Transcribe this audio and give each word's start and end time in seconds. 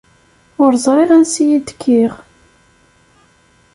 Ur 0.63 0.73
ẓriɣ 0.85 1.09
ansi 1.15 1.45
i 1.55 1.59
d-kkiɣ. 1.59 2.13